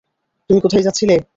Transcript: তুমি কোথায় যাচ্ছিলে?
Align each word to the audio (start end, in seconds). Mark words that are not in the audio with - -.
তুমি 0.49 0.59
কোথায় 0.59 0.83
যাচ্ছিলে? 0.83 1.15